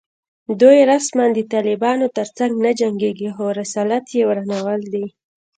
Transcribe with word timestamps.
دوی 0.61 0.77
رسماً 0.91 1.25
د 1.33 1.39
طالبانو 1.53 2.05
تر 2.17 2.27
څنګ 2.37 2.53
نه 2.65 2.71
جنګېږي 2.79 3.29
خو 3.35 3.45
رسالت 3.61 4.05
یې 4.17 4.21
ورانول 4.29 4.81
دي 4.93 5.05